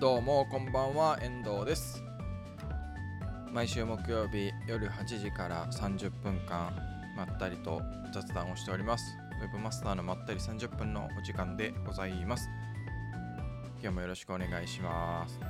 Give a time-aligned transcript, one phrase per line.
[0.00, 2.04] どうもこんばんは遠藤です。
[3.52, 6.72] 毎週木曜日夜8時から30分間
[7.16, 7.82] まったりと
[8.14, 9.18] 雑談をしております。
[9.42, 12.48] ウェブマスターのまったり30分のお時間でございます。
[13.82, 15.40] 今日もよろしくお願いします。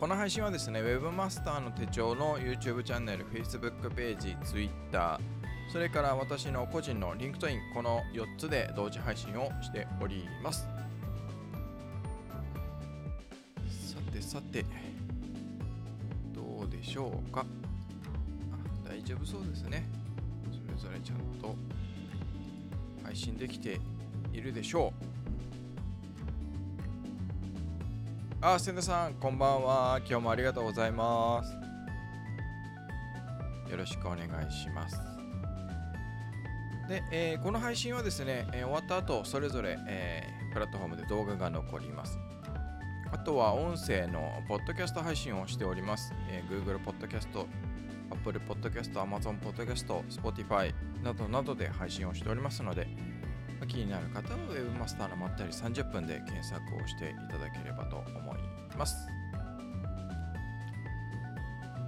[0.00, 5.20] この配信はですね、ウェブマスターの手帳の YouTube チャンネル、Facebook ページ、Twitter、
[5.70, 10.66] それから私の個人の LinkedIn、この4つで同時配信をしております。
[14.28, 14.66] さて、
[16.34, 17.46] どうでしょうか？
[18.86, 19.88] 大丈夫そうですね。
[20.52, 21.56] それぞれちゃんと
[23.02, 23.80] 配信できて
[24.34, 24.92] いるでしょ
[28.42, 28.44] う。
[28.44, 29.98] あ、千田さん、こんばんは。
[30.00, 31.50] 今日もありがとうございます。
[33.70, 35.00] よろしくお願いします。
[36.86, 42.18] で、えー、この配信はですね、えー、終わった後、それぞれ、えー、プラットフォームで動画が残ります。
[43.10, 46.12] あとは音声のポッドキャスト配信をしております。
[46.30, 47.46] え Google Podcast、
[48.10, 52.86] Apple Podcast、Amazon Podcast、Spotify などなどで配信をしておりますので、
[53.66, 58.36] 気になる方は Web マスターのまったり30分で検索をしていただければと思い
[58.76, 59.08] ます。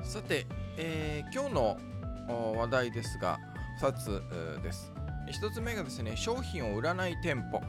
[0.02, 0.46] さて、
[0.78, 3.38] えー、今日の話題ですが
[3.82, 4.22] 2つ
[4.62, 4.90] です。
[5.28, 7.60] 1つ目がですね、商品を売らない店舗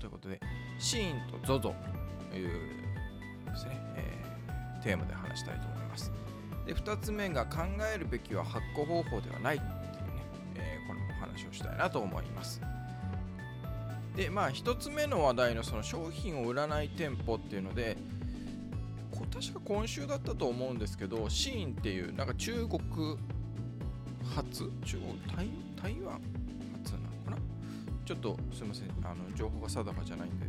[0.00, 0.40] ということで、
[0.80, 1.74] シーンと ZOZO
[2.30, 2.87] という
[3.58, 6.12] ですね、えー、テーマで話したいと思います。
[6.66, 7.62] で2つ目が考
[7.94, 9.80] えるべきは発行方法ではないっていうね、
[10.56, 12.60] えー、この話をしたいなと思います。
[14.14, 17.96] でまあ1つ目の話題のその商品を売らない店舗っていうので
[19.32, 23.16] 確か今週だったと思うんですけどシーンっていうなんか中国
[24.34, 24.70] 発？
[24.84, 25.36] 中国？
[25.36, 25.48] 台
[25.80, 26.20] 台湾
[26.82, 27.36] 発なのかな？
[28.04, 28.88] ちょっとすいません。
[29.04, 30.46] あの情報が定かじゃないんで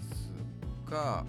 [0.00, 0.32] す
[0.90, 1.24] が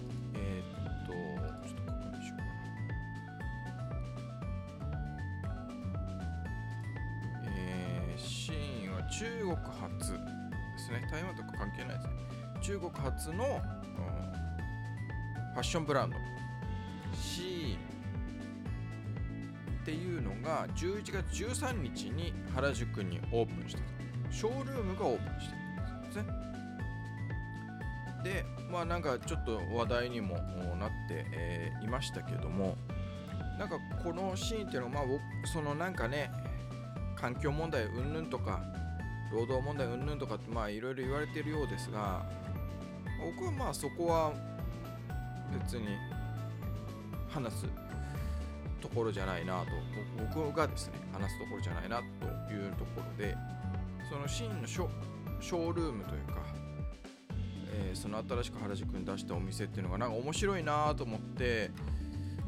[9.17, 10.19] 中国発で
[10.77, 11.07] すね。
[11.09, 12.13] 台湾とか関係ないですね。
[12.61, 13.61] 中国初の、うん、
[15.53, 16.17] ファッションブランド。
[17.19, 17.79] C
[19.81, 23.85] っていうのが11月13日に原宿にオープンしたと。
[24.29, 25.61] ショールームがオープンしてる
[25.97, 26.47] んですね。
[28.23, 30.35] でまあなんかちょっと話題にも
[30.79, 32.75] なって、えー、いましたけども
[33.57, 36.29] なんかこのシーンっていうのはまあそのなんかね
[37.15, 38.61] 環境問題うんぬんとか
[39.31, 42.25] 労働問題うんぬんとかってまあいろいろ言われてるようですが
[43.23, 44.33] 僕はまあそこは
[45.63, 45.87] 別に
[47.29, 47.65] 話す
[48.81, 49.67] ところじゃないなと。
[50.17, 52.03] 僕がですね話すところじゃないなと
[52.53, 53.35] いうところで
[54.09, 54.87] そのシーンのショ
[55.39, 56.41] ショールームというか、
[57.71, 61.69] え、その新しく原宿に出したお店っていうのがなんか面白いなと思って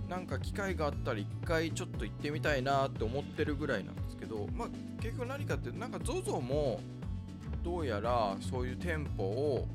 [0.10, 4.68] なんか機会があったら一回ちょっと行ってみたいなって思ってるぐらいなんですけど、まあ、
[5.00, 6.82] 結局何かってなんか ZOZO も
[7.64, 9.68] どうやらそういう店舗を、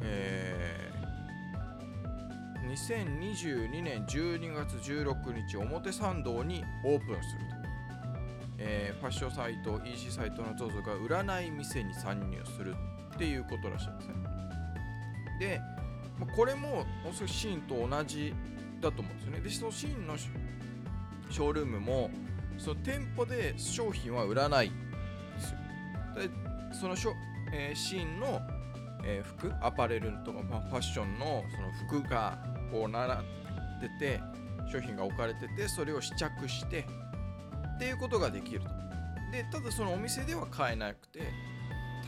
[0.00, 7.22] えー、2022年12月16日表参道にオープンすると、
[8.56, 12.74] えー、ファッションサイト EC サイトの ZOZO が売らない店に参入する
[13.14, 14.14] っていうことらしいんですね。
[15.38, 15.60] で
[16.34, 18.32] これもおそらくシーンと同じ
[18.82, 19.40] だと思うんですよね。
[19.40, 22.10] でそのシーンのショールームも
[22.58, 25.58] その店舗で商品は売らないんですよ。
[26.68, 27.12] でそのショ、
[27.52, 28.40] えー、シーンの、
[29.04, 32.38] えー、服アパレルとか、まあ、ファッションのその服が
[32.70, 33.16] こう並ん
[33.80, 34.20] でて
[34.70, 36.86] 商品が置かれててそれを試着して
[37.76, 38.66] っていうことができると。
[39.32, 41.20] でただそのお店では買えなくて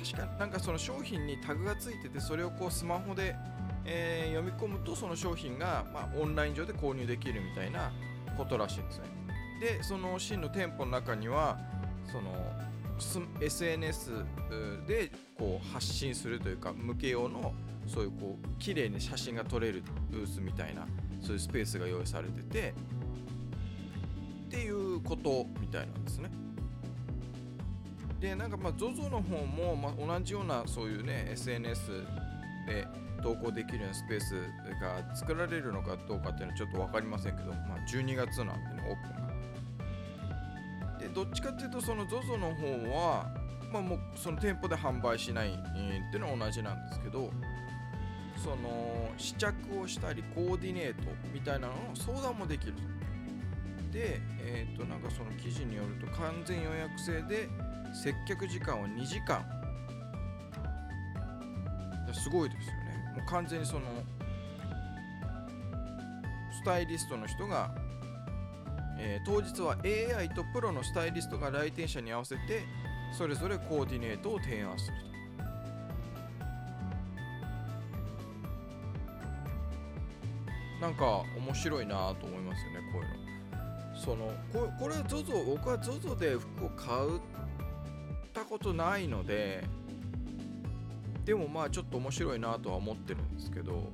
[0.04, 3.34] 確かなんかその商品にタグがついててそれをこうスマホで
[3.84, 7.92] えー、読み込むとその商品が、まあ、オンライン上で購入できるみたいな
[8.36, 9.04] ことらしいんですね。
[9.60, 11.58] でその真の店舗の中には
[12.10, 12.30] その
[13.40, 14.10] SNS
[14.86, 17.52] でこう発信するというか向け用の
[17.86, 20.86] そういうこう綺麗に写真が撮れるブースみたいな
[21.20, 22.74] そういうスペースが用意されてて
[24.46, 26.30] っていうことみたいなんですね。
[28.20, 31.90] でなんかま ZOZO の方も、まあ、同じようなそういうね SNS
[32.66, 32.86] で
[33.24, 34.34] 投稿できるようなスペース
[34.78, 39.26] が作られるのかどうかっていうのはちょっと分かりませんけど、まあ、12月なんでねオープン
[40.92, 40.98] が。
[40.98, 43.34] でどっちかっていうとその ZOZO の方は、
[43.72, 47.30] まあ、もうその店舗で販売しないっていうのは同じなんですけど
[48.36, 52.74] その試着をしたりコーディネートみたいなのの相談もできる。
[53.90, 57.48] で、えー、となんかその記事によると完全予約制で
[57.94, 59.42] 接客時間は2時間。
[62.12, 62.74] すごいですよ。
[62.74, 62.83] ね
[63.14, 63.82] もう完全にその
[66.52, 67.74] スタイリストの人が、
[68.98, 72.62] えー当日は AI とプロのスタイリストが来店者に合わせて
[73.16, 75.04] それぞれコーディネートを提案すると。
[80.80, 83.24] なんか面白いなと思いますよねこういうの。
[83.96, 87.20] そのここれは ZOZO 僕は ZOZO で服を買っ
[88.34, 89.64] たことないので
[91.24, 93.90] でもまあちょっと面白いなとは思ってるんですけど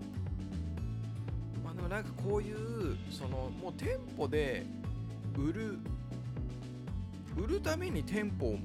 [1.64, 4.66] まあでもなんかこういうそのもう店舗で
[5.36, 5.78] 売る
[7.36, 8.58] 売るために店舗を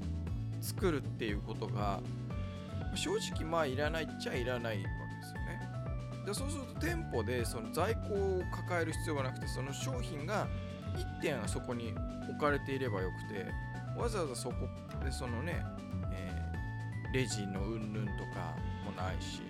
[0.60, 2.00] 作るっていうことが
[2.94, 6.26] 正直まあいらないっちゃいらないわけですよね。
[6.26, 10.48] でそうすると店舗でその在庫を抱える必要がなくてその商品が
[11.20, 11.94] 1点そこに
[12.28, 13.46] 置かれていればよくて
[13.96, 14.54] わざわざそこ
[15.04, 15.62] でそのね、
[17.16, 18.54] レジのうんぬんとか
[18.84, 19.40] もないし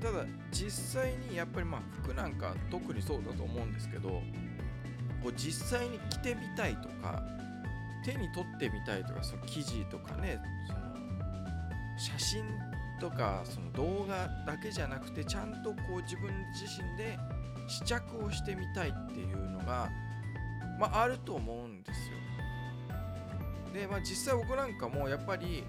[0.00, 4.22] ただ実際にやっぱりまあ服なんか特にそうだと思うんですけど
[5.20, 7.24] こう実際に着てみたいとか
[8.04, 10.38] 手に取ってみたいとかその記事とかね
[10.68, 10.78] その
[11.98, 12.44] 写真
[13.00, 17.18] とかその動画だけじゃなくてちゃんとこう自分自身で
[17.66, 19.90] 試着をしてみたいっていうのが、
[20.78, 22.16] まあ、あると思うんですよ。
[23.74, 25.64] で、まあ、実際僕なんかもやっぱり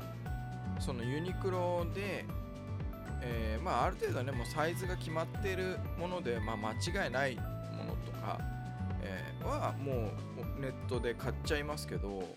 [0.79, 2.25] そのユニクロで、
[3.21, 6.71] えーまあ、ある程度ねもうサイズが決まっているもので、まあ、間
[7.05, 7.41] 違いないも
[7.85, 8.39] のとか、
[9.01, 12.27] えーはもうネットで買っちゃいますけど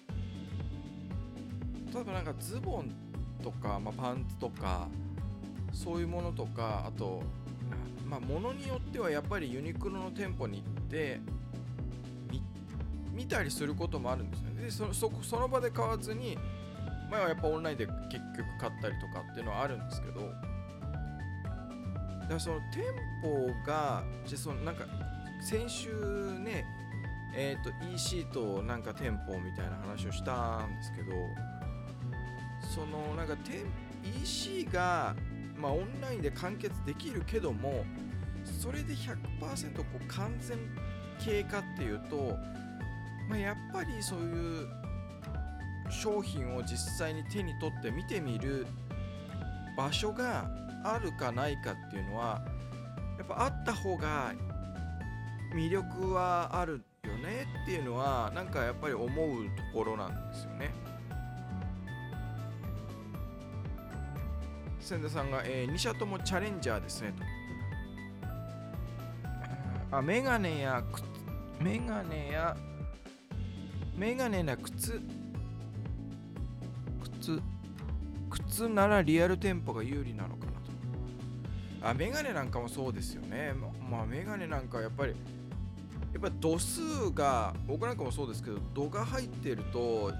[1.92, 2.92] 例えばなんかズボン
[3.42, 4.86] とか、まあ、パンツとか
[5.72, 7.22] そういうものとかあと
[8.06, 11.20] まあ物によってはやっぱりユニクロの店舗に行って
[12.30, 12.42] 見
[13.12, 14.62] 見たりすることもあるんですよね。
[14.62, 16.38] でそそその場で買わずに
[17.10, 20.26] まあやっぱオンラインで結局買ったりとかっていうのはあるんですけどだ
[22.28, 22.84] からその店
[23.22, 24.84] 舗がじゃそのなんか
[25.40, 25.88] 先週
[26.38, 26.64] ね
[27.34, 31.12] えっ、と EC となんか店舗みたいな話をしたんですけど
[32.74, 33.64] そのなんか店
[34.22, 35.14] EC が
[35.56, 37.84] まあオンラインで完結できるけども
[38.44, 40.58] それで100%こう完全
[41.24, 42.36] 経過っていうと、
[43.28, 44.79] まあ、やっぱりそういう
[45.90, 48.66] 商品を実際に手に取って見てみる
[49.76, 50.50] 場所が
[50.84, 52.42] あるかないかっていうのは
[53.18, 54.32] やっぱあった方が
[55.54, 60.70] 魅力はあるよねっていうのはなんかやっぱり思うところなんですよね。
[64.80, 67.12] 千田さんが、え2社ともチャレンジャーですね
[69.90, 69.96] と。
[69.96, 71.04] あ、メガネや靴、
[71.60, 72.56] メガネや、
[73.96, 75.00] メガネな、靴、
[78.50, 81.88] 靴ならリアル店舗が有利なのかなと。
[81.88, 83.52] あ、メガネなんかもそうですよね。
[83.52, 85.14] ままあ、メガネなんかやっぱり、
[86.12, 90.12] やっぱ度数が、僕なんかもそうですけど、度が入ってると、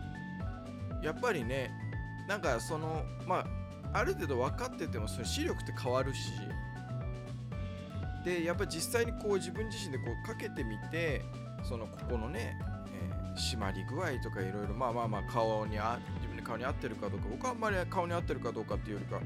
[1.03, 1.71] やっぱりね、
[2.29, 3.47] なんかその、まあ、
[3.93, 6.31] ある程度分かっててもその視力って変わるし
[8.25, 11.23] でやっぱ実際にこう自分自身でこうかけてみて
[11.69, 12.57] そのここのね、
[12.95, 16.20] えー締まり具合とかいろいろまあまあまあ顔にあ自分の
[16.51, 19.21] 顔に合ってるかどうか僕はあんまり顔に合ってるかどうかっていうよりか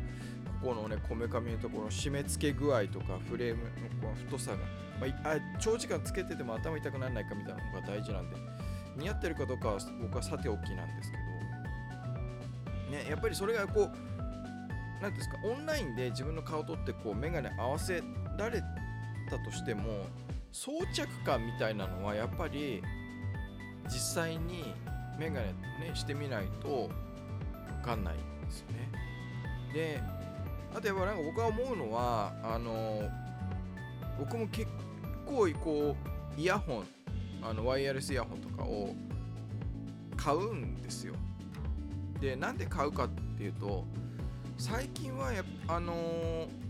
[0.61, 3.71] ここのねこめかみのところの締め付け具合とかフレームの
[4.03, 4.59] この太さが、
[5.01, 8.37] まあ、長時間つけてても頭痛くならないかみたいなのが大事なんで
[8.97, 13.97] 似合ってるかどうかは僕はさておきなんですけどねやっぱりそれがこうなんて
[15.07, 18.03] いうんですかオンラインで自分の顔を撮ってこう眼鏡合わせ
[18.39, 18.63] られ
[19.29, 20.07] たとしても
[20.53, 22.83] 装着感みたいなのはやっぱり
[23.89, 24.75] 実際に
[25.19, 25.55] 眼鏡ね
[25.95, 26.91] してみないと
[27.85, 28.91] かんないですよね。
[29.73, 30.01] で
[30.75, 33.03] あとやっぱなんか僕が思うのはあの
[34.19, 34.71] 僕も結
[35.27, 35.97] 構こ
[36.37, 36.85] うイヤホン
[37.43, 38.95] あのワイヤレスイヤホンとかを
[40.17, 41.15] 買うんですよ。
[42.21, 43.85] でなんで買うかっていうと
[44.57, 46.65] 最近はやあのー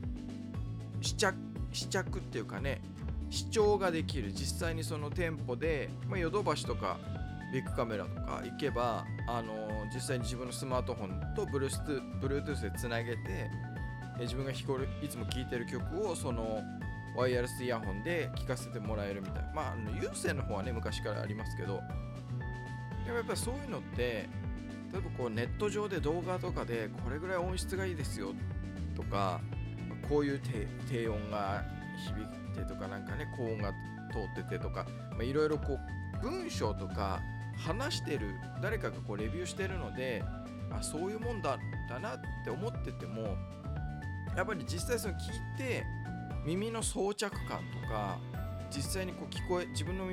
[1.04, 1.34] 試着
[1.72, 2.80] 試着っていうかね
[3.30, 6.98] 視聴ができる実際にその店舗で、まあ、ヨドバシとか
[7.52, 9.54] ビッグカメラとか行けば、あの
[9.92, 13.50] 実際に自分のスマートフォンと Bluetooth, でつなげて
[14.18, 16.62] え自分が日頃いつも聴いてる曲をその
[17.16, 19.52] ワイヤレスイヤホンで聴かせてもらえるみたいな。
[19.54, 21.80] まああの有線の方はね昔からありますけど。
[23.04, 24.28] でもやっぱりそういうのって
[24.92, 28.32] 例えばこうネット上で動画とかでこれぐらい音質がいいですよ
[28.94, 29.40] とか
[30.08, 31.64] こういう低低音が
[31.96, 33.72] 響いてとかなんかね高音が
[34.10, 34.86] 通っててとか
[35.20, 35.78] いろいろこ
[36.22, 37.20] う文章とか
[37.56, 40.22] 話してる誰かがこうレビューしてるので
[40.70, 41.58] あそういうもんだ
[41.88, 43.36] だなって思ってても
[44.36, 45.84] やっぱり実際その聞いて
[46.44, 48.18] 耳の装着感とか
[48.74, 50.06] 実際にこう聞こえ自分の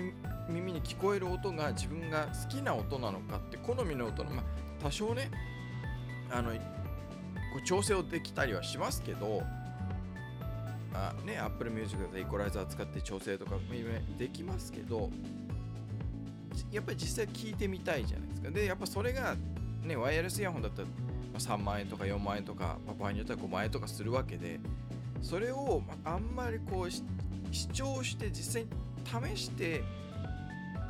[0.48, 4.45] 耳に聞こえる音が自分が好きな音なのかって好みの音の、まあ、
[4.83, 5.31] 多少ね
[6.29, 6.57] あのこ
[7.57, 9.41] う調整をできたりはしますけど
[10.93, 13.55] あね Apple Music でイコライザー使って調整とか
[14.17, 15.10] できますけど
[16.72, 18.51] やっぱり実際聞いてみたいじゃないですか。
[18.51, 19.36] でやっぱそれが
[19.84, 20.88] ねワイヤレスイヤホンだったら
[21.38, 24.60] 3万円とか4万円とか場合によっては5万円とかするわけで
[25.22, 29.84] それをあんまりこう視聴して実際に試して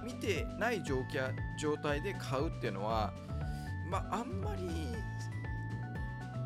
[0.04, 0.98] 見てない状
[1.60, 3.14] 状態で買うっていうのは
[3.90, 4.68] まああんまり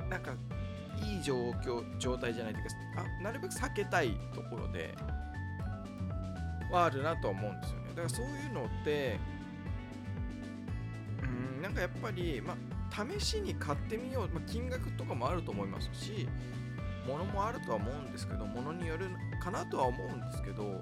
[0.09, 0.33] なんか
[1.01, 2.71] いい状況状態じゃないというか
[3.19, 4.95] あなるべく避けたいところで
[6.71, 7.84] はあるなと思うんですよね。
[7.95, 9.17] だからそういうのって
[11.23, 12.55] うんなんかやっぱりま
[13.19, 16.27] 試しに買ってみよう、ま、金額とかもあると思いますし
[17.07, 19.07] ものもあるとは思うんですけどものによる
[19.41, 20.81] かなとは思うんですけど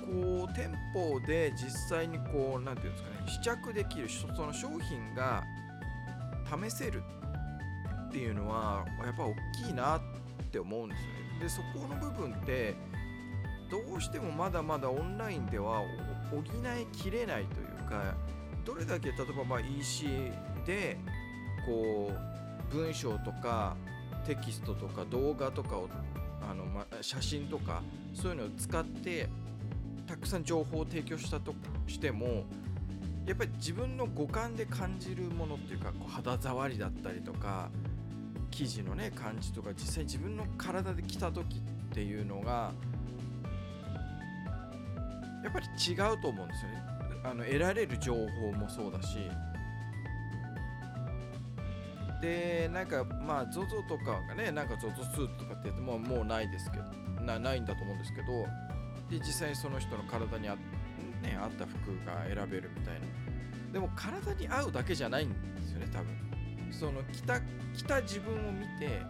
[0.00, 5.44] こう店舗で実際にこう何て言うんですかね試着できるその商品が
[6.46, 7.02] 試せる
[8.08, 9.34] っていうのはやっぱ大
[9.66, 10.00] きいなっ
[10.50, 11.20] て思うんですよね。
[11.40, 12.74] でそこの部分って
[13.70, 15.82] どうしてもまだまだオンラインでは
[16.30, 18.14] 補いきれないというか
[18.64, 20.06] どれだけ例えばまあ EC
[20.66, 20.98] で
[21.64, 23.76] こう文章とか
[24.26, 25.88] テキストとか動画とかを
[26.48, 27.82] あの、ま、写真とか
[28.14, 29.28] そういうのを使って
[30.06, 31.54] たくさん情報を提供したと
[31.86, 32.44] しても
[33.26, 37.70] やっぱり自分の五感で感じるものっていうかこう肌触りだったりとか
[38.50, 41.60] 生地のね感じとか実際自分の体で着た時っ
[41.94, 42.72] ていうのが
[45.42, 46.82] やっぱり違うと思うんですよね。
[47.22, 49.18] あの得られる情報もそうだし。
[52.20, 56.84] でなんかまあ ZOZO とかがねなんか ZOZO スーツとかって言ってももうないですけど
[57.22, 58.46] なないんだと思うんですけど
[59.08, 60.56] で実際にその人の体にあ,、
[61.22, 63.06] ね、合った服が選べるみたいな。
[63.72, 66.30] でも体に合うだけじゃないんですよね多分。
[66.70, 67.40] その着た
[67.74, 69.02] 着た自分を見て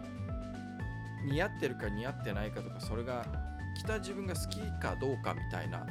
[1.25, 3.25] 似合ってるか似合ってないかとかそれが
[3.77, 5.85] 着た自分が好きかどうかみたいな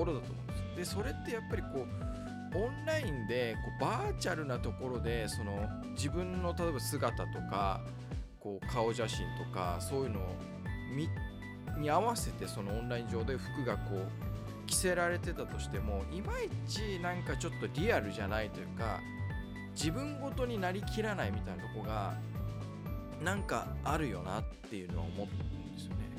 [0.00, 1.86] ころだと思うんですでそれってやっぱりこ
[2.54, 7.80] うオンラインでこうバーチャルなところでその自分の例えば姿とか
[8.40, 10.22] こう顔写真とかそういうのを
[11.78, 19.00] に合わせてそのオンライン上で服がこう着せられてたとしてもいまいちなんかちょっとリアルじゃないというか
[19.74, 22.14] 自分ごとになりきらないみたいなとこが
[23.22, 26.09] なんかあるよなっていうのは思うんですよね。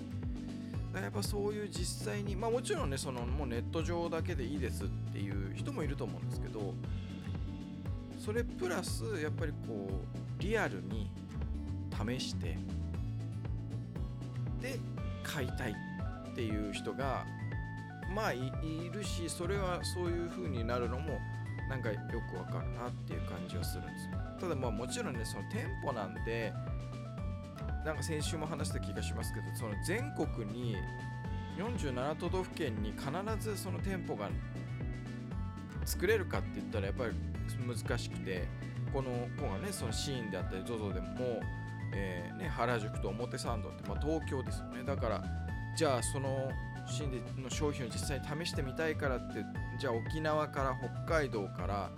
[1.00, 6.74] やっぱそういう実際にまあもちろんねそのもうネット上だけでいいですっていう人もいると思うんですけど
[8.20, 11.10] それプラスやっぱりこうリアルに
[11.92, 12.58] 試して
[14.62, 14.80] で
[15.24, 15.76] 買いたい
[16.32, 17.26] っていう人が
[18.14, 18.52] まあい
[18.92, 21.20] るしそれはそういう風になるのも
[21.70, 21.98] なんかよ
[22.30, 24.18] くわかるなっていう感じはするんですよ。
[24.42, 26.52] ただまあもちろんねその店舗なんで
[27.86, 30.76] なんか先週も話した気がしますけどその全国に
[31.58, 33.08] 47都道府県に必
[33.40, 34.30] ずその店舗が
[35.86, 37.14] 作れるかって言ったらやっぱり
[37.68, 38.48] 難しくて
[38.94, 41.40] この子がねそのシーンであったり ZOZO でも、
[41.94, 44.84] えー、ね、原宿と表参道って、まあ、東京ですよね。
[44.86, 45.24] だから
[45.76, 46.50] じゃあその
[46.88, 49.44] シーンの商品を実際に試してみたいからって
[49.80, 51.92] じゃあ沖縄から北海道から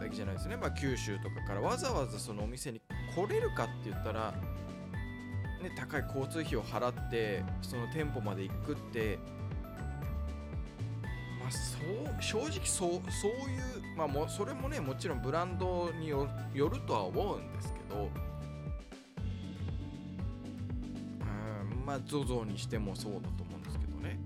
[0.00, 2.80] だけじゃないですね、まあ、九州とかからわざわざそのお店に
[3.14, 4.34] 来れるかって言ったら
[5.62, 9.18] ね、高い交通費を払ってその店舗まで行くって、
[11.40, 18.10] まあ、そう正直そうそういう、まあ、もそれもねもちろんブランドによるとは思うんですけど
[21.20, 24.18] うんまあ ZOZO にしてもそうだと思うんですけどね。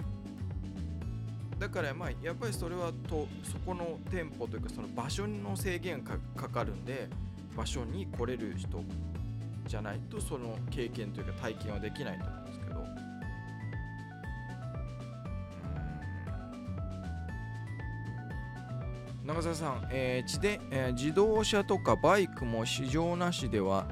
[1.59, 7.09] だからまあやっぱりそれはとそこの店舗というかその場所の制限がかかるんで
[7.57, 8.83] 場所に来れる人
[9.71, 12.81] じゃないとその経験というか体験はできないと思うんですけど。
[19.25, 23.87] 長澤さん、えー自でえー、自動車とかバイクも市場なしでは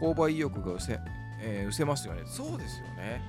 [0.00, 1.00] 購買意欲が失せ,、
[1.40, 2.22] えー、失せますよね。
[2.26, 3.20] そうですよね。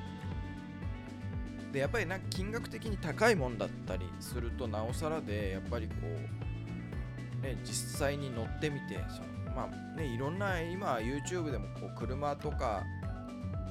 [1.74, 12.84] でやっぱりなんか金額的に高いもんだったりするとなおさらでやっぱりこう、ね、実際に乗ってみてそのまあねいろんな今 YouTube でもこう車とか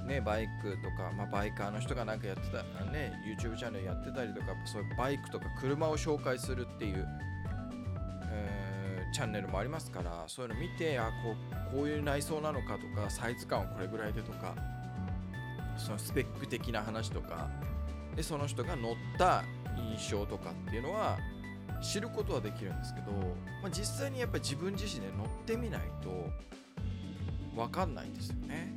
[0.07, 7.07] ねバイクとか、まあ、バイカーの人がなんかやってたね YouTube チャンネルやってたりとかそういうバイクとか車を紹介するっていう、
[8.31, 11.35] えー、チャンネルもありますからそういうの見てあこ
[11.73, 14.55] うこういう内装なのかとかサイズ感はこれぐらいでとか
[15.76, 17.49] そのスペック的な話とか
[18.14, 19.43] でその人が乗った
[19.76, 21.19] 印象とかっていうのは
[21.85, 23.12] 知ることはできるんですけど、
[23.62, 26.31] まあ、実際にやっぱり自分自身で乗ってみないと
[27.55, 28.73] 分かんないんですよね。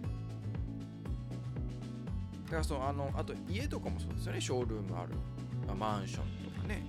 [2.45, 4.41] だからそのあのあと家とかもそうですよね。
[4.41, 5.13] ショールームある、
[5.65, 6.83] まあ、マンションとかね。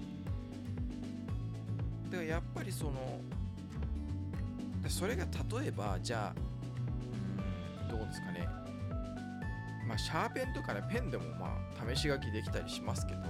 [2.11, 3.21] だからやっぱりその
[4.89, 5.25] それが
[5.61, 8.49] 例えばじゃあどうですかね。
[9.87, 13.21] まあシャーペンとかねペンでもまあ試し書きできたりしますけど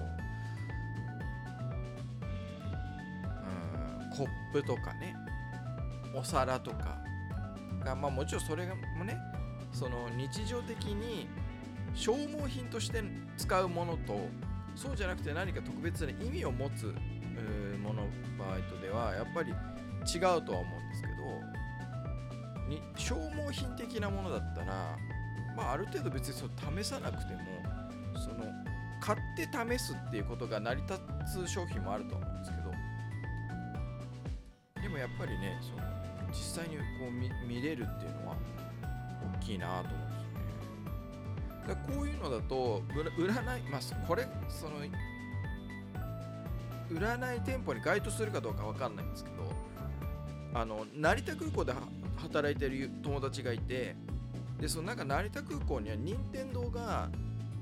[4.18, 5.14] コップとかね
[6.12, 6.98] お皿とか
[7.84, 9.16] がまあもちろんそれもね
[9.72, 11.28] その日常的に
[11.94, 13.02] 消耗品として
[13.36, 14.28] 使うものと
[14.74, 16.86] そうじゃなくて何か特別な意味を持つ
[17.82, 18.06] もの
[18.36, 21.14] 場合とではやっぱり違うとは思うんですけど
[22.68, 24.96] に消耗品的なものだったら、
[25.56, 26.46] まあ、ある程度別にそ
[26.82, 27.40] 試さなくても
[28.14, 28.44] その
[29.00, 31.00] 買って試すっていうことが成り立
[31.46, 32.67] つ商品もあると思うんですけど
[34.98, 35.86] やっぱりねその
[36.30, 38.36] 実際にこう見見れるっていうのは
[39.40, 40.34] 大きいなと思うんですよ
[41.64, 41.68] ね。
[41.68, 42.82] だこういうのだと
[43.16, 44.76] 占いまあこれその
[46.90, 49.36] 占い店舗に該当するかどうか分かんないんですけど
[50.54, 51.72] あの成田空港で
[52.16, 53.94] 働いてる友達がいて
[54.58, 57.08] でそのなんか成田空港には任天堂が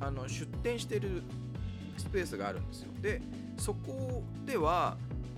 [0.00, 1.22] あの出店してる
[1.98, 3.20] スペースがあるんですよで
[3.58, 4.96] そこでは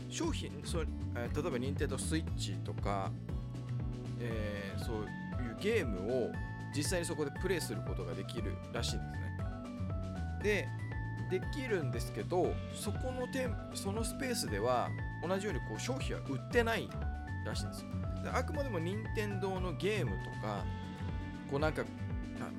[0.09, 0.83] 商品そ、
[1.18, 3.10] えー、例えば任天堂スイッチとか、
[4.20, 6.32] えー、そういうゲームを
[6.75, 9.28] 実際にそこでプレイすることができるらしいんですね。
[10.42, 10.68] で
[11.30, 14.88] できるんですけどそこの店そのスペースでは
[15.26, 16.88] 同じようにこう商品は売ってない
[17.45, 17.88] らしいんですよ。
[18.23, 20.64] であくまでも任天堂のゲームとか
[21.50, 21.84] こうなんか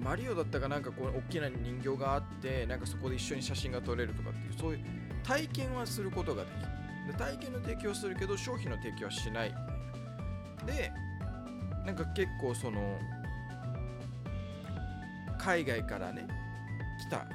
[0.03, 4.79] マリオだったかなんかこう大きな人形があってなんかそこで一緒に写真が撮れるとかっていうそういう
[5.23, 6.68] 体験はすることができる。
[7.09, 9.53] で体験の提供するけど商品の提供はしない。
[10.65, 10.91] で
[11.85, 12.99] なんか結構その
[15.39, 16.27] 海外からね
[16.99, 17.25] 来た。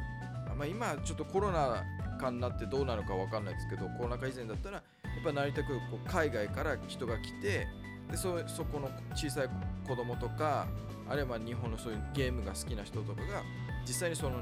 [0.55, 1.85] まあ、今ちょっとコロナ
[2.21, 4.83] 禍になってどうなのか分かんないですけどコロナ禍以前だったらや
[5.21, 7.67] っぱ成田空港海外から人が来て
[8.09, 9.49] でそそこの小さい
[9.89, 10.69] 子供とか
[11.09, 13.43] あるいは日本のそういうゲームが好きな人とかが
[13.85, 14.41] 実際にその、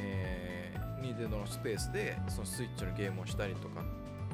[0.00, 3.84] えー、ニーデンドのスペースでそのスイッチのゲームをしたりとか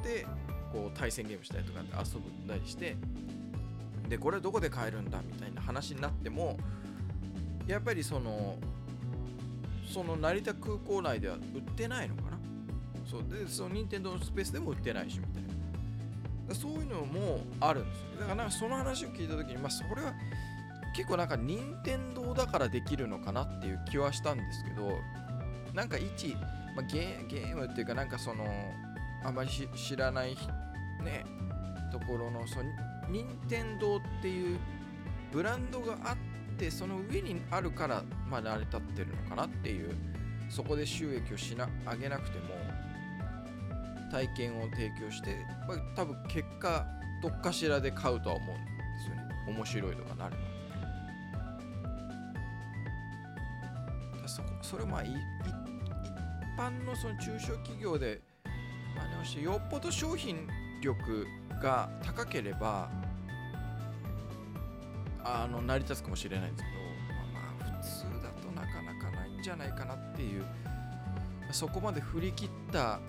[0.03, 0.27] で
[0.71, 2.95] こう対戦ゲームしたりとかって遊んだりして
[4.09, 6.57] でこれどこで買えるんだみたいな話になっても
[7.65, 8.57] やっぱりその
[9.91, 12.37] その成田空港内では売ってないのかな？
[13.09, 16.55] そうでその任天堂のスペースでも売ってないしみたいな。
[16.55, 18.05] そういうのもあるんですよ。
[18.19, 20.13] だからなんかその話を聞いた時にまあそれは
[20.95, 24.91] 結構なんか任天堂だからできるのかなっていう気はしたんですけど
[25.73, 26.35] なんか一、
[26.75, 28.45] まあ、ゲームっていうかなんかその
[29.23, 30.35] あまり知らない
[31.03, 31.25] ね
[31.91, 32.69] ところのその
[33.09, 34.59] 任天堂っていう
[35.31, 36.17] ブランドがあっ
[36.57, 39.95] てその上にあるから、まあ、成り立ってるのかなっていう
[40.49, 42.45] そこで収益をしな上げなくても
[44.11, 46.85] 体験を提供して、まあ、多分結果
[47.21, 48.65] どっかしらで買うとは思うんで
[49.03, 49.23] すよね。
[49.47, 50.35] 面白いとかなれ
[54.21, 55.09] ばそこそれまあ一
[56.57, 58.21] 般のその中小企業で
[58.95, 60.47] 真似をしよっぽど商品
[60.81, 61.27] 力
[61.61, 62.89] が高ければ
[65.23, 66.77] あの成り立つかもしれないんですけど、
[67.33, 70.43] まあ、まあ普通だとなかなかないんじゃないかなっていう
[71.51, 72.99] そこまで振り切った、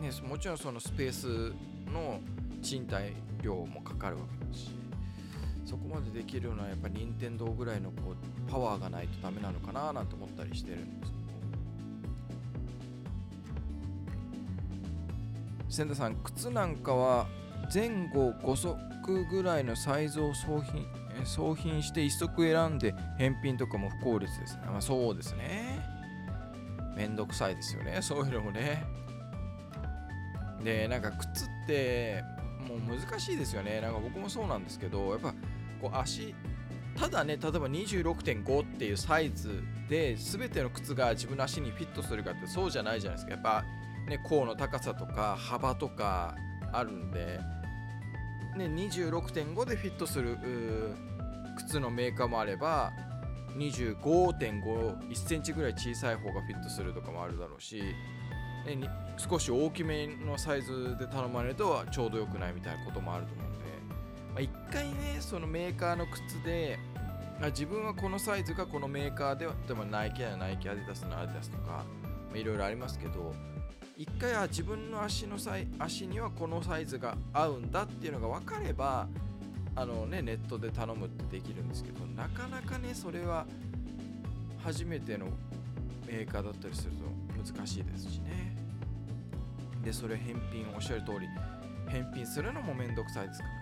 [0.00, 1.52] ね、もちろんそのスペース
[1.92, 2.20] の
[2.62, 4.70] 賃貸料もかかるわけですし
[5.64, 11.15] そこまでできるのはやっぱ任天堂ぐらいのこうパワーがないとダメなのかななんて思ったりしてるんです
[15.76, 17.26] 千田さん靴なんかは
[17.72, 20.86] 前後5足ぐらいのサイズを送品
[21.26, 24.62] 送品して一足選んで返品とかも不効率ですね。
[24.66, 25.86] まあそうですね。
[26.96, 27.98] めんどくさいですよね。
[28.02, 28.84] そういうのもね。
[30.64, 32.24] で、なんか靴って
[32.66, 33.82] もう難しいですよね。
[33.82, 35.34] なんか僕もそうなんですけど、やっぱ
[35.80, 36.34] こう足、
[36.98, 43.32] ただね、例えば26.5っていうサイズで全ての靴が自分の足にフィットするかってそうじゃないじゃないですか。
[43.32, 43.64] やっぱ
[44.08, 46.34] ね、甲の高さとか幅とか
[46.72, 47.40] あるんで、
[48.56, 50.38] ね、26.5でフィットする
[51.56, 52.92] 靴のメーカーもあれば
[53.56, 57.82] 25.51センチぐらい小さい方がフィットするとかもあるだろうし、
[58.66, 63.58] ね、少し大きめのサイズで頼まれるとちょうどよくないみたいなこともあると思うんで、
[64.34, 66.78] まあ、一回ねそのメーカーの靴で
[67.46, 71.84] 自分はこのサイズがこのメーカーででもナイキやナイキアディダスのアディダスとか
[72.34, 73.34] いろいろありますけど
[73.98, 79.06] 一回は自分の足のサイ足にはこのサイズが合うんだっていうのが分かれば
[79.74, 83.46] あのねネットで頼むってできるんですけどなかなかねそれは
[84.62, 85.26] 初めての
[86.06, 88.54] メーカーだったりすると難しいですしね。
[89.82, 91.26] でそれ返品おっしゃる通り
[91.88, 93.58] 返品するのもめんどくさいですからね。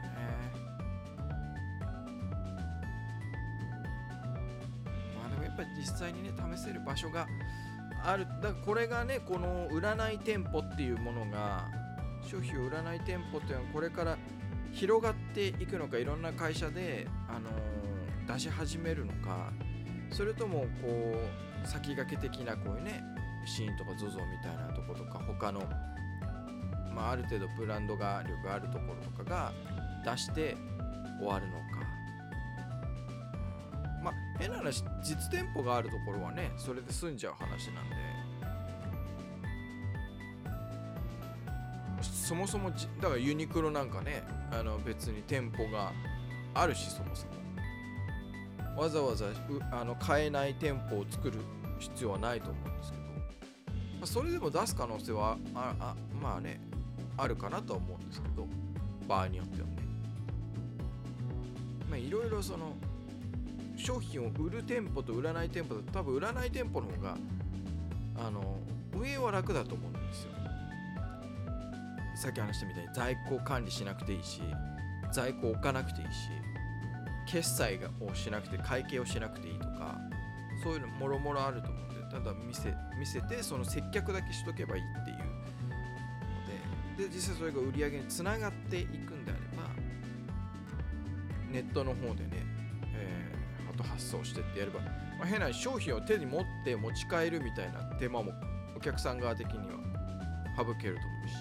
[5.14, 7.26] まあでもやっぱり実際にね試せる場所が
[8.04, 11.66] あるだからこれがねこの占い店舗っていうものが
[12.22, 14.18] 商品を占い店舗っていうのはこれから
[14.72, 19.52] 広がっていくのかいろんな会社で、あのー、出し始めるのか
[20.10, 21.16] それともこ
[21.64, 23.02] う先駆け的なこういうね
[23.46, 25.60] シーンとか ZOZO みたいなとことか他の、
[26.94, 29.52] まあ、ある程度ブランドが力あるところとかが
[30.04, 30.56] 出して
[31.18, 31.73] 終わるのか、
[34.44, 37.96] 変な話実店舗があるところはねそれで済んじゃう話なんで。
[42.02, 45.92] そもそもじだからユニクロなんかねあの別に店舗が
[46.52, 48.82] あるしそもそも。
[48.82, 49.26] わざわざ
[49.72, 51.38] あの買えない店舗を作る
[51.78, 53.10] 必要はないと思うんですけど、ま
[54.02, 56.60] あ、それでも出す可能性はああまあね
[57.16, 58.46] あるかなとは思うんですけど。
[59.06, 59.76] 場合によってはね。
[61.90, 62.74] まあいろいろその
[63.84, 67.18] 商品を売る店舗と売らない店舗だと多分売らない店舗の方が
[68.16, 68.56] あの
[68.98, 70.30] 上は楽だと思うんですよ。
[72.16, 74.40] さっき話したみたいに在庫管理しなくていいし
[75.12, 76.30] 在庫置かなくていいし
[77.26, 79.98] 決済をしなくて会計をしなくていいとか
[80.62, 85.24] そういうのもろもろあると思うんでただ見せ見せてその接客だけしとけばいいっていうの
[86.96, 89.68] でで実際それが売り上げにつながっていくんであれば
[91.50, 92.43] ネットの方でね、
[93.94, 98.32] 発送してってやれば、まあ、変な商品を手に持って持ち帰るみたいな手間も
[98.76, 99.64] お客さん側的には
[100.56, 101.34] 省けると思うし。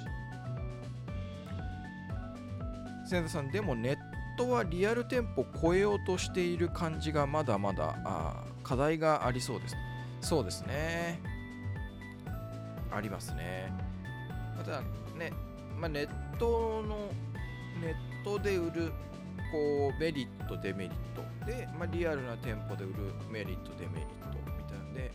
[3.09, 3.97] 千田さんでもネッ
[4.37, 9.75] トはリアル店舗超えようとしている感じがまだまだあ課題がありそうです
[10.21, 11.19] そうですね。
[12.89, 13.73] ありますね。
[14.57, 14.81] また
[15.17, 15.33] ね、
[15.77, 17.09] まあ、ネットの
[17.81, 18.93] ネットで売る
[19.51, 22.93] こうメリットデメリットで、まあ、リアルな店舗で売る
[23.31, 25.11] メリットデメリットみたいなんで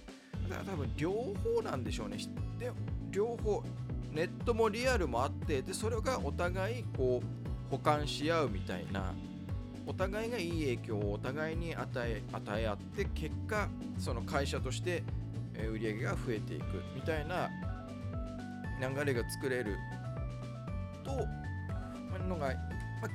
[0.49, 2.19] だから多分両方なんでしょうね。
[2.59, 2.71] で
[3.11, 3.63] 両方
[4.13, 9.13] ネットもリアルもあってでそれがお互いこう補完し合うみたいな
[9.87, 15.03] お互いがいい影響をお互いに与え与え合って結果その会社として
[15.71, 16.65] 売り上げが増えていく
[16.95, 17.49] みたいな
[18.81, 19.77] 流れが作れる
[21.05, 21.11] と
[22.29, 22.55] のが、まあ、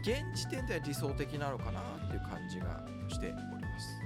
[0.01, 1.81] 現時点では理想的なのかな。
[2.13, 3.99] っていう感じがしております。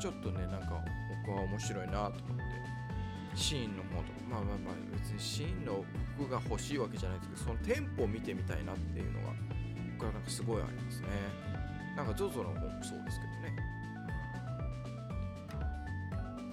[0.00, 0.82] ちょっとねなんか
[1.24, 2.20] 僕は面白いなと思って。
[3.34, 4.20] シーンの方とか。
[4.28, 5.84] まあまあまあ別にシーンの
[6.16, 9.34] 服が欲しいわけじゃないですけどその店舗を見てみたいなっていうのが
[9.98, 11.08] 僕はなんかすごいありますね。
[11.96, 13.56] なんか ZOZO の方もそうですけどね。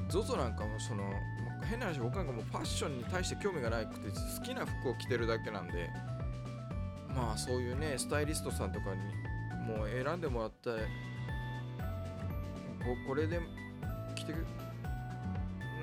[0.09, 1.03] ZOZO なんかもその
[1.63, 5.89] 変な話僕なんかもうファッションに対して興味がなくて好きな服を着てるだけなんで
[7.17, 9.01] まあそういうねスタイリストさんとかに
[9.75, 10.77] もう選んでもらったこ
[13.08, 13.39] これで
[14.15, 14.45] 着てく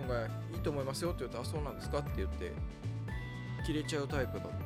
[0.01, 1.99] のがいいと思いますよって言うとあそうなんですか？
[1.99, 2.53] って言って
[3.66, 4.64] 切れちゃうタイプだったんで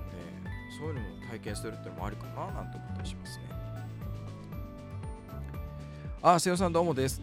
[0.78, 3.44] そういうのも体験するってのもありかななんて思ったりしますね。
[6.20, 7.22] あ瀬尾さんどうもです。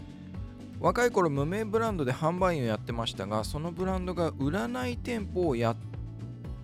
[0.79, 5.75] 若い頃無名ブランドで販売員をやってましたがそのブランドが占い店舗をやっ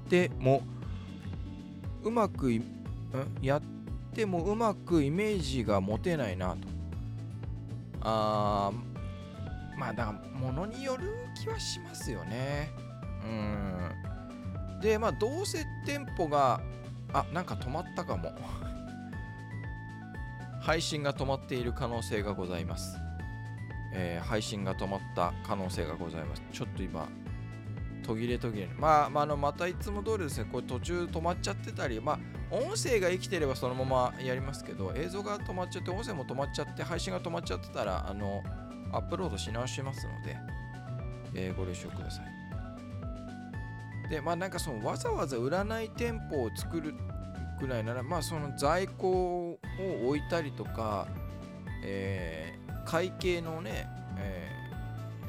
[0.09, 0.63] ても
[2.03, 2.61] うまく
[3.41, 3.61] やっ
[4.13, 6.67] てもうまくイメージが持てないなと。
[8.01, 8.71] あ
[9.77, 12.71] まあだから物による気はしますよね。
[13.25, 14.81] うん。
[14.81, 16.61] でまあどうせ店舗が
[17.13, 18.31] あなんか止まったかも。
[20.61, 22.95] 配信が止まっている可能性がございます、
[23.95, 26.43] えー、配信が止まった可能性がございます。
[26.51, 27.09] ちょっと今
[28.03, 28.69] 途切れ途切れ。
[28.77, 32.19] まあ、まあ、あのまたいつも通りですねこれ途中止まっちゃってたりまあ
[32.55, 38.43] 音声が生きてればそのままやりますけど映像が止まっちゃって音声も止まっちゃって配信が止まっちゃってたらあの
[38.91, 40.37] アップロードし直しますので、
[41.33, 42.25] えー、ご了承ください。
[44.09, 46.93] でまあなんかそのわざわざ売らない店舗を作る
[47.61, 49.59] ぐらいならまあその在庫を
[50.07, 51.07] 置いたりとか、
[51.85, 53.87] えー、会計のね、
[54.17, 54.60] えー、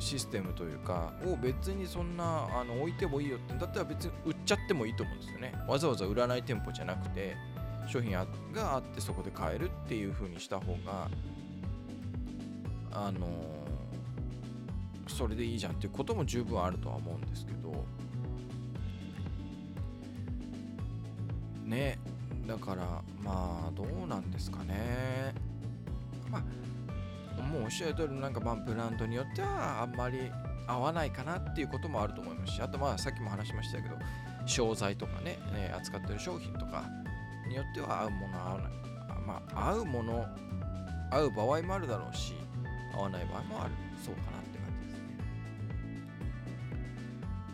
[0.03, 5.55] システムというかを別にそんなあの置いてもいいよってだったら別に売っちゃってもいいと思うんですよね。
[5.69, 7.37] わざわざ売らない店舗じゃなくて
[7.87, 8.27] 商品が
[8.75, 11.09] あってそこで買えるっていう風にした方が
[12.93, 17.73] あのー、それでいいじゃんっていうことも十分あるとは思うんですけど。
[21.65, 21.99] ね。
[22.47, 25.33] だからまあどうなんですかね。
[26.29, 26.43] まあ
[27.53, 30.33] もうおっしゃる通りなんかまあブランドによってはあんまり
[30.67, 33.97] 合わないかなっていうこともあると思いますしあとまあさっきも話しましたけど
[34.47, 36.85] 商材とかねね扱ってる商品とか
[37.47, 38.73] によっては合うもの合わない。
[39.27, 40.27] まあ合うもの
[41.11, 42.35] 合う場合もあるだろうし
[42.95, 43.75] 合わない場合もある。
[44.03, 45.03] そうかなって感じですね。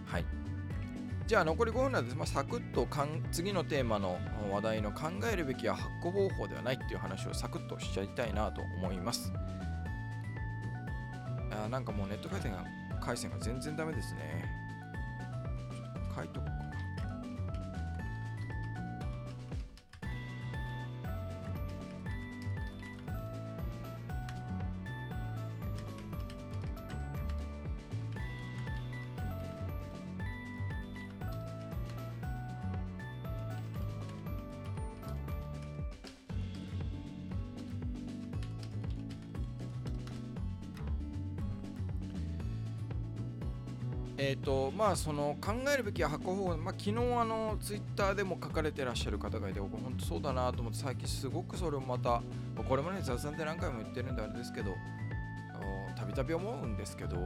[0.07, 0.25] はい。
[1.27, 4.19] じゃあ残り5分なんです、まあ、サクッとかん次のテーマの
[4.51, 9.31] 話題の考えるべきは発酵方法ではないっていう話をサクッとしちゃいたいなと思います。
[11.69, 12.65] なんかもうネット回線が
[13.01, 14.45] 回線が全然ダメですね。
[16.17, 16.47] 書いとこ
[44.19, 52.21] えっ、とまあその考えるべきは発行方法、まあ、昨日あのツイッターでも書かれてらっしゃる方がいて僕本当そうだなと思って最近すごくそれをまた
[52.69, 54.75] これもね雑談で何回も言ってるんであれですけど
[55.97, 57.17] たびたび思うんですけど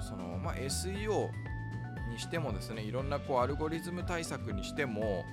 [0.00, 1.28] その、まあ、SEO
[2.10, 5.24] にしてもですねいろんなこうアルゴリズム対策にしても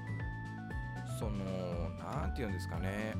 [1.19, 1.36] その
[1.99, 3.13] 何て言うんですかね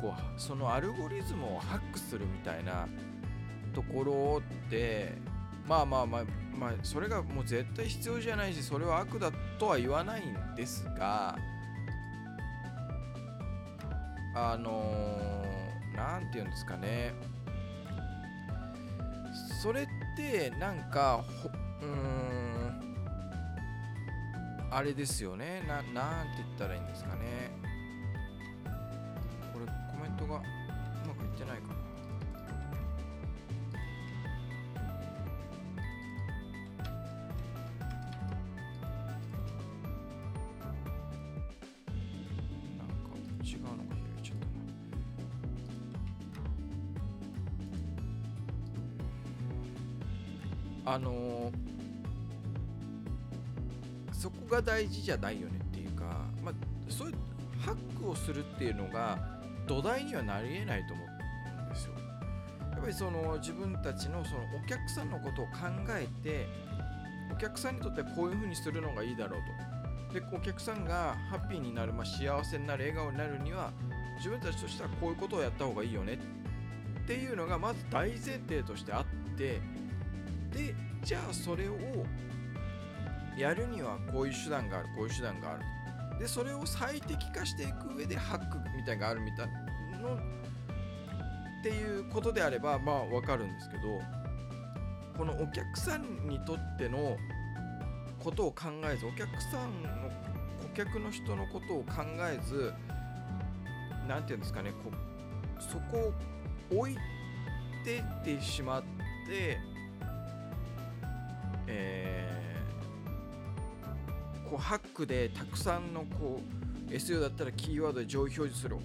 [0.00, 2.88] こうそのアルゴリズムをハックするみたいな
[3.72, 5.12] ところって
[5.68, 6.24] まあまあまあ
[6.64, 11.36] まあそれがもう絶対必要じゃないしそれは悪だとは言わないんですが
[14.34, 15.44] あの
[15.94, 17.14] 何、て言うんですかね。
[19.62, 21.24] それってなんか
[21.80, 22.80] うん
[24.72, 25.62] あれですよね。
[25.68, 27.52] ななんて言ったらいいんですかね。
[29.52, 29.72] これコ
[30.02, 30.40] メントがう
[31.06, 31.83] まくいってないかな。
[54.54, 56.04] が大事じゃないよねっていうか、
[56.42, 56.54] まあ、
[56.88, 57.14] そういう
[57.60, 59.18] ハックをするっていうのが
[59.66, 61.94] 土台にはなり得ないと思うんですよ。
[62.72, 65.52] やっぱりその自分たちのそのお客さんのことを考
[65.90, 66.46] えて
[67.32, 69.40] お客さんにとってはこういうふうにするのがいいだろう
[70.12, 70.20] と。
[70.20, 73.72] でお客さんがハッピーになる、まあ、幸せになる笑顔になるには
[74.18, 76.18] 自分たちとしてはこういうことをやった方がいいよね
[77.00, 79.04] っていうのがまず大前提としてあっ
[79.36, 79.60] て
[80.52, 81.74] でじゃあそれを
[83.36, 85.64] やるにはこういう手段があるこういう手段がある。
[86.18, 89.48] でそれを最適化していく上でハックみたいなのがあるみたい
[90.00, 90.18] のっ
[91.62, 94.00] ていうことであればまあわかるんですけど
[95.16, 97.16] このお客さんにとっての
[98.18, 99.88] ことを考えずお客さんの
[100.74, 102.72] 顧客の人のことを考えず
[104.08, 104.90] 何て言うんですかねこ
[105.58, 106.12] そこ
[106.76, 106.96] を置い
[107.84, 108.82] てってしまっ
[109.26, 109.58] て
[111.66, 112.23] えー
[114.54, 116.40] こうハックでたくさんのこ
[116.88, 118.76] う SEO だったらキーワードで上位表示する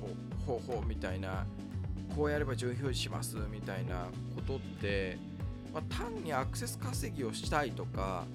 [0.48, 1.46] 方法みたいな
[2.16, 5.20] こうやれば上位表示しますみたいなことって、
[5.72, 8.26] まあ、単にアクセス稼ぎをしたいとか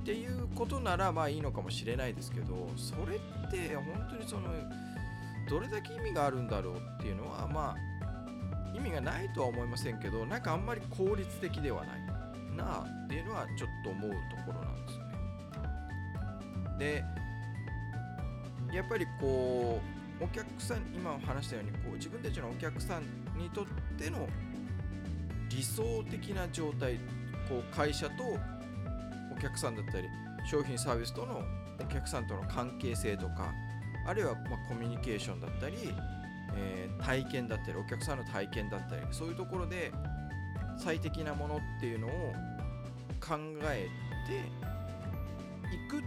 [0.00, 4.48] っていうことならまあいいのかもしれないですけどそれって本当にその
[5.48, 15.09] どれだけ意味があるんだろうっていうのはまあ意味がないとは思いませんけどなんかあんまり効率的ではないなあっていうのはちょっと思うところなんですよね。
[16.80, 17.04] で
[18.72, 19.80] やっぱりこ
[20.20, 23.02] うお客さん今話したようにこう自分たちのお客さん
[23.38, 23.66] にとっ
[23.98, 24.26] ての
[25.50, 26.96] 理想的な状態
[27.48, 28.14] こう会社と
[29.36, 30.08] お客さんだったり
[30.50, 31.42] 商品サービスとの
[31.80, 33.52] お客さんとの関係性とか
[34.06, 35.76] あるいはまコミュニケーションだったり、
[36.56, 39.90] えー体験だったりお客さんの体験だったりそういうところで
[40.76, 42.10] 最適なものっていうのを
[43.20, 43.88] 考え
[44.28, 44.36] て
[45.74, 46.02] いくっ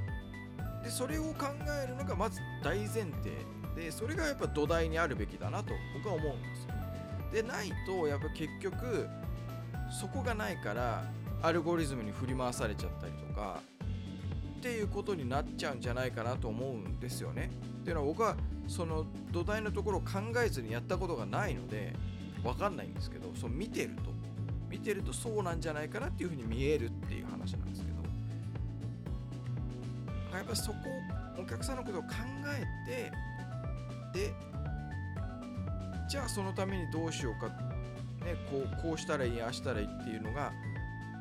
[0.83, 1.47] でそれを考
[1.83, 3.31] えるのがまず大前提。
[3.75, 6.73] でそれがやっぱ土台にあるべきだなと僕は思うんですよ。
[7.31, 9.07] でないとやっぱ結局
[9.99, 11.09] そこがないから
[11.41, 13.59] アルゴリズムに振り回されちゃったりとか
[14.57, 17.49] っていうことになっちゃうんじゃないかなと思うんですよね。
[17.81, 18.35] っていうのは僕は
[18.67, 21.93] その土台のところを考えずにやったことがないので
[22.43, 24.13] 分かんないんですけどそう見てると。
[24.69, 27.92] 見てるとそうなんじゃないかなっていうふうに見えるっていう話なんですけど。
[30.37, 30.77] やっぱそこ
[31.37, 32.09] お客さんのことを考
[32.47, 33.11] えて
[34.13, 34.33] で
[36.07, 40.51] じゃあそのためにどうしようか、ね、こうこうしたらいいああしたらいいっていうのが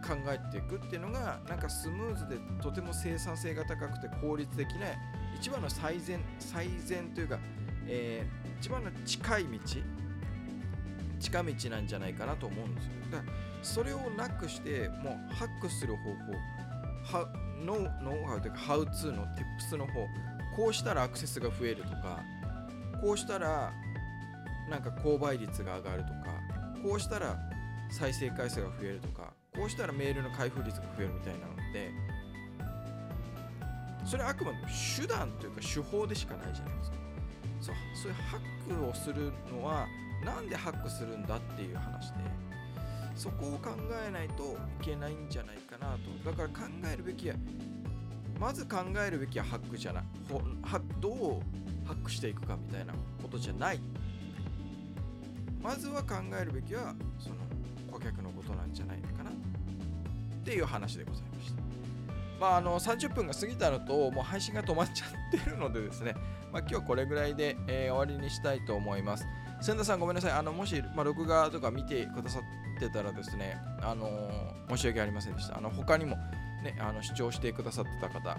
[0.06, 4.88] 考えていくっていうのがなんかスムーズでとても生産性が高くて効率的な
[5.36, 7.38] 一番の最善最善というか、
[7.86, 9.58] えー、一番の近い道
[11.20, 12.92] 近道なんじゃないかなと思うんですよ。
[13.12, 16.16] だからそれをなくしてもうハックする方法
[17.66, 20.06] はノウハウというかハウツーの tips の方
[20.56, 22.20] こうしたらアクセスが増えるとか
[23.00, 23.72] こうしたら
[24.70, 26.14] なんか購買率が上がるとか
[26.82, 27.38] こうしたら
[27.90, 31.90] 再生回数が増えるとかこうしたらメールの開封率が増えるみたいなので
[34.04, 34.64] それはあくまでも
[34.96, 36.96] 手段というか手法でしかないじゃないですか。
[37.60, 39.86] そうそういうハックをするのは
[40.24, 42.16] なんでハックするんだっていう話で
[43.14, 43.70] そこを考
[44.06, 46.30] えないといけないんじゃないかなと。
[46.30, 47.36] だから考えるべきは
[48.40, 50.04] まず考えるべきはハックじゃない。
[50.62, 51.12] はどう
[51.86, 53.80] ハックしていくかみたいなことじゃない。
[55.62, 57.36] まずは考えるべきはその
[57.90, 59.30] 顧客のことなんじゃないのかな。
[59.30, 59.34] っ
[60.44, 61.62] ていう話でございました。
[62.40, 66.14] まああの30分が過ぎたのともう配信が止まっちゃってるのでですね。
[66.52, 69.24] まあ今日はこれぐらいで、えー、終わりにしたいと思います。
[69.60, 70.32] 千田さんごめんなさい。
[70.32, 75.58] あのもし、まあ、録画とか見てくださってたらですねあのー、申し訳ありませんでした。
[75.58, 76.16] あの他にも
[76.62, 78.38] ねあの視聴してくださってた方あの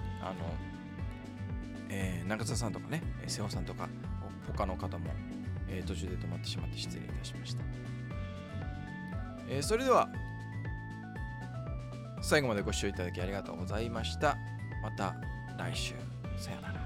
[1.89, 3.87] えー、中澤さんとかね瀬尾さんとか
[4.47, 5.11] 他の方も、
[5.67, 7.63] えー、途中で止まってしまって失礼いたしました、
[9.47, 10.09] えー、それでは
[12.23, 14.37] 最後までご視聴いただきありがとうございました。
[14.81, 15.13] また
[15.57, 15.93] 来週。
[16.37, 16.82] さよなら。